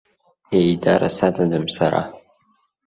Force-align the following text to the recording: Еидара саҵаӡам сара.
Еидара 0.59 1.09
саҵаӡам 1.15 1.65
сара. 1.75 2.01